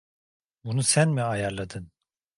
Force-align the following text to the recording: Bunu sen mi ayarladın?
Bunu 0.63 0.83
sen 0.83 1.09
mi 1.09 1.21
ayarladın? 1.23 1.91